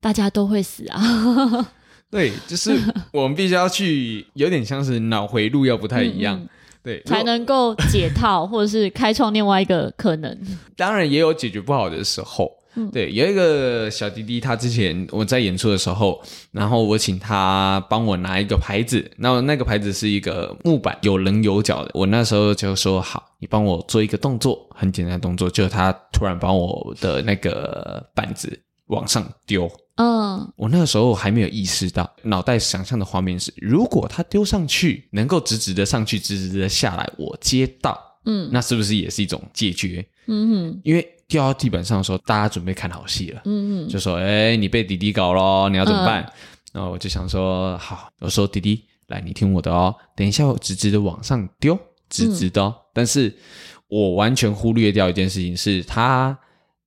[0.00, 1.68] 大家都会死啊！
[2.08, 2.78] 对，就是
[3.12, 6.48] 我们必须要去，有点像是脑回路要不太一样，嗯、
[6.82, 10.38] 对，才能够解套或者是开创另外一个可能。
[10.76, 16.22] 当然也有解决不好的时候，嗯、对，有一个小弟弟，他之前我在演出的时候，
[16.52, 21.90] 然后我请他帮我拿一个牌子，那那个牌子是一个木板，有棱有角的。
[21.92, 29.68] 我那时候就说好，你帮我做一个动作，很简单的动作，就是他突然把我的那个板子往上丢。
[29.96, 40.06] 嗯，我那个时候还没有意识到，脑袋想象的画面是，如果他丢上去，能够直直的上去，直直的下来，我接到，嗯，那是不是也是一种解决？
[40.26, 46.22] 嗯哼，因为掉到地板上的时候，大家准备看好戏了，嗯哼，就说，哎，你被弟弟搞咯，你要怎么办？
[46.22, 46.32] 嗯、
[46.74, 51.78] 然后我就想说，好，我说弟弟，来，你听我的哦，等一下我直直的往上丢，
[52.10, 53.34] 直直的，哦，嗯、但是
[53.88, 56.38] 我完全忽略掉一件事情，是他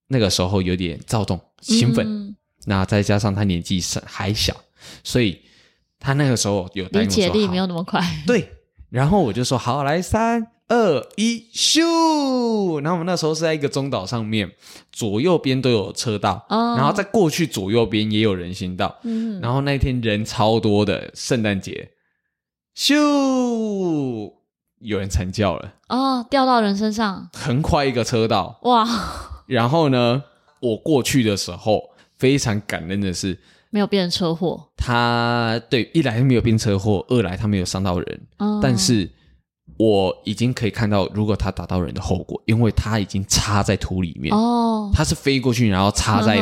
[0.09, 2.05] 那个时候有点躁动、兴奋。
[2.07, 2.35] 嗯
[2.65, 4.55] 那再加上他年纪还小，
[5.03, 5.41] 所以
[5.99, 8.01] 他那个时候有理解力没有那么快。
[8.27, 8.51] 对，
[8.89, 12.83] 然后我就说好，来三二一，咻！
[12.83, 14.51] 然后我们那时候是在一个中岛上面，
[14.91, 18.99] 左右边都有车道，哦、然后在过去左右边也有人行道。
[19.03, 21.91] 嗯，然后那天人超多的，圣诞节，
[22.75, 24.33] 咻！
[24.79, 28.87] 有人惨叫了，哦，掉到人身上，横跨一个车道，哇！
[29.47, 30.23] 然后呢，
[30.59, 31.88] 我过去的时候。
[32.19, 33.35] 非常感恩的是，
[33.71, 34.69] 没有变成车祸。
[34.75, 38.21] 他对一来没有变车祸，二来他没有伤到人。
[38.37, 39.09] 嗯、但是
[39.77, 44.35] 我已经可以看到，如果他打到人的后果，因为他已经插在土里面。
[44.35, 46.37] 哦，他是飞过去，然后插在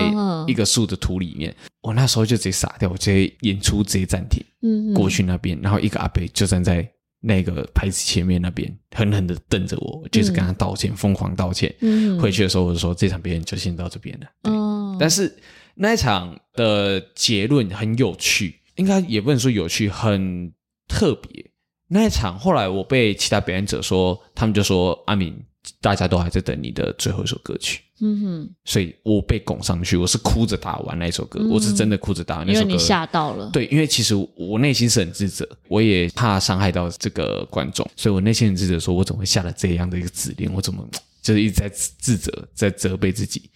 [0.48, 1.52] 一个树的土里面。
[1.52, 4.44] 嗯、我那时候就直接傻掉，我直接演出直接暂停。
[4.64, 11.72] 嗯，过去那边，然后一个阿伯就站在那个牌子前面那边，狠狠的瞪着我，就是跟他道歉，疯、嗯、狂道歉。
[11.82, 14.28] 嗯，回去的时候我就说，这场表演就先到这边了。
[14.42, 15.32] 对，嗯、但是。
[15.80, 20.52] 那一场的结论很有趣，应该也不能说有趣，很
[20.88, 21.52] 特别。
[21.90, 25.34] 那一场后来我被其他表演者说，他们就说阿敏，
[25.80, 27.82] 大家都还在等你的最后一首歌曲。
[28.00, 32.64] 嗯哼，所以我被拱上去，我是哭着打完那一首歌，嗯、我是真的哭着打完那首歌。
[32.64, 33.50] 因为你吓到了。
[33.52, 40.52] 对，因为其实我内心是很自责，我也怕伤害到这个观众，所以我内心很自责，说我怎么会下了这样的一个指令？
[40.54, 40.88] 我怎么
[41.22, 43.50] 就是一直在自责，在责备自己。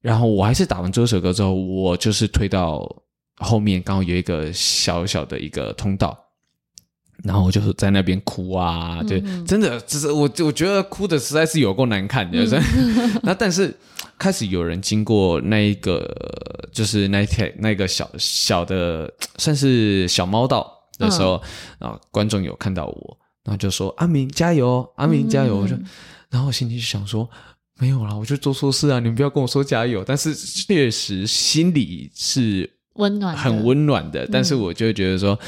[0.00, 2.88] 然后我还是打完这首歌之后，我就是推到
[3.36, 6.16] 后面，刚好有一个小小的一个通道，
[7.24, 12.38] 然后我就是在那边哭啊，就真的，只是我我觉得哭的实在是有够难看的。
[13.24, 13.76] 那但是
[14.16, 16.08] 开始有人经过那一个，
[16.72, 21.42] 就是那条那个小小的算是小猫道的时候，
[21.80, 25.74] 啊，观众有看到我，然后就说阿明加油，阿明加油，我就，
[26.30, 27.28] 然后我心里就想说。
[27.78, 28.98] 没有啦，我就做错事啊！
[28.98, 30.02] 你们不要跟我说加油。
[30.04, 34.26] 但是确实心里是温暖，很温暖的。
[34.26, 35.38] 但是我就会觉得说，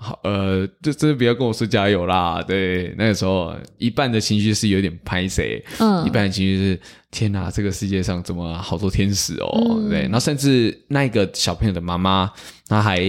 [0.00, 2.42] 好，呃，就真的不要跟我说加油啦。
[2.42, 6.80] 对，那个时候一半的情绪是有点拍谁，嗯，一半的情绪是。
[7.12, 9.50] 天哪，这个世界上怎么好多天使哦？
[9.80, 12.30] 嗯、对，然后甚至那个小朋友的妈妈，
[12.68, 13.00] 她还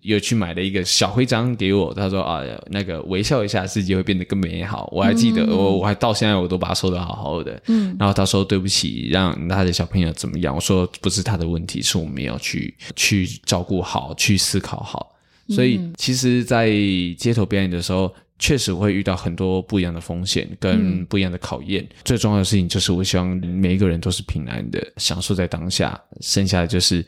[0.00, 1.92] 有去买了一个小徽章给我。
[1.92, 2.40] 她说啊，
[2.70, 4.88] 那个微笑一下，世界会变得更美好。
[4.90, 7.62] 我还记得，嗯、我我还到现在我都把它收的好好的。
[7.66, 10.54] 嗯，然后她说对不起，让他的小朋友怎么样？
[10.54, 15.12] 我说不是他的问题，是我们要去去照顾好，去思考好。
[15.50, 16.70] 所以，其实，在
[17.18, 18.12] 街头表演的时候。
[18.42, 21.84] 确实会遇到很多不一样的风险跟不一样的考验。
[21.84, 26.02] 嗯、最重要的事情就是，我希望每一个人都是平安的，享受在当下。
[26.22, 27.04] 剩下的就是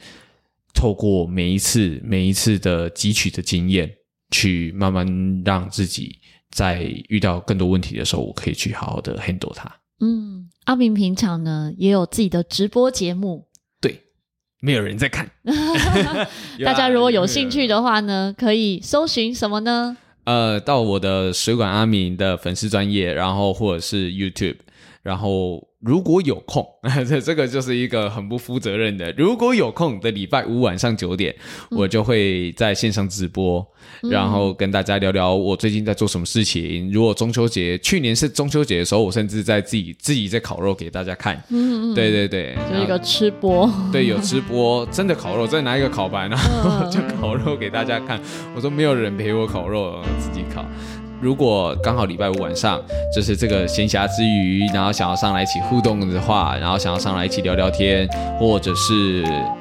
[0.74, 3.90] 透过每一次每一次的汲取的经验，
[4.30, 5.07] 去慢慢
[5.43, 6.18] 让自己
[6.51, 9.74] 在遇到更多问题的时候，我可以去好好的 handle 它。
[10.01, 13.52] 嗯，阿明平常呢也有自己的直播节目，对，
[14.63, 15.29] 没有人在看。
[16.65, 19.99] 大家如果有兴趣的话呢，可以搜寻什么呢？
[20.25, 24.57] 呃，到我的水管阿明的粉丝专业，然后或者是 YouTube，
[25.03, 25.69] 然后。
[25.83, 26.64] 如果有空，
[27.09, 29.12] 这这个就是一个很不负责任的。
[29.16, 31.35] 如果有空的礼拜五晚上九点，
[31.70, 33.66] 嗯、我就会在线上直播，
[34.03, 36.91] 嗯、然后跟大家聊聊我最近在做什么事情。
[36.93, 41.37] 如果中秋节，去年是中秋节的时候，我甚至在自己自己在烤肉给大家看。
[41.51, 43.68] 嗯嗯，对对对，就一个吃播。
[43.91, 48.20] 对，有吃播，真的烤肉，再拿一个烤盘，然后 就烤肉给大家看。
[48.55, 50.64] 我说没有人陪我烤肉，自己烤。
[51.23, 52.83] 如果刚好礼拜五晚上
[53.14, 58.09] 就是这个闲暇之余，然后想要上来一起互动的话，然后想要上来一起聊聊天，
[58.41, 58.93] 或者是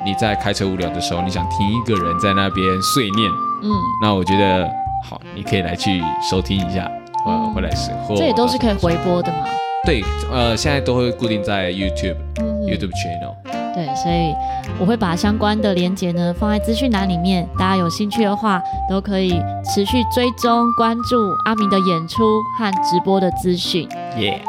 [0.03, 3.29] 你在开车无聊的时候，你想听一个人在那边碎念，
[3.61, 3.69] 嗯，
[4.01, 4.67] 那我觉得
[5.07, 6.89] 好，你可以来去收听一下，
[7.27, 9.45] 呃，回来时候这也都是可以回播的嘛？
[9.85, 13.60] 对，呃，现在都会固定在 YouTube，嗯，YouTube channel。
[13.73, 14.33] 对，所以
[14.79, 21.15] 我会把相关的连接呢放在资讯栏里面，大家有兴趣的话都可以持续追踪关注
[21.45, 23.87] 阿明的演出和直播的资讯。
[24.17, 24.41] 耶.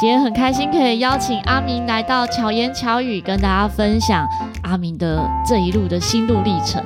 [0.00, 4.26] 今天很开心可以邀请阿明来到巧言巧语，跟大家分享
[4.62, 6.82] 阿明的这一路的心路历程。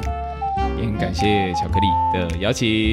[0.99, 2.93] 感谢巧克力的邀请。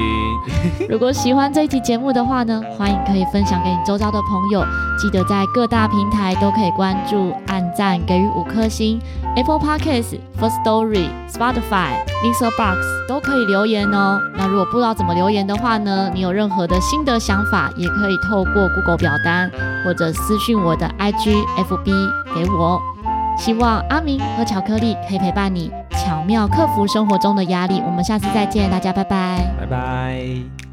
[0.89, 4.65] 如果喜欢这一集节目的话呢，欢迎可以分享给你周遭的朋友。
[4.99, 8.99] 记得在各大平台都可以关注、按赞、给予五颗星。
[9.35, 12.77] Apple Podcasts、Firstory、Spotify、Mixer Box
[13.09, 14.19] 都可以留言哦。
[14.37, 19.51] 那如果不知道怎么留言的话呢，你有任何的心得想法，也可以透过 Google 表单
[19.83, 21.91] 或者私讯我的 IG、FB
[22.35, 22.92] 给我。
[23.38, 27.81] 希望阿明和巧克力可以陪伴你，巧妙克服生活中的压力。
[27.86, 30.72] 我们下次再见，大家拜拜，拜拜。